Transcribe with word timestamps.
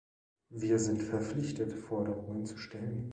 Wir 0.49 0.79
sind 0.79 1.03
verpflichtet, 1.03 1.73
Forderungen 1.73 2.47
zu 2.47 2.57
stellen. 2.57 3.09